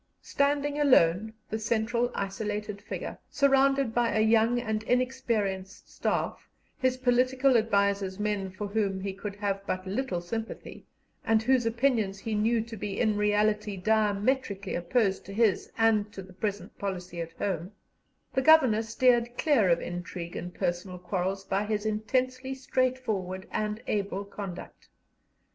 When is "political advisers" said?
6.97-8.17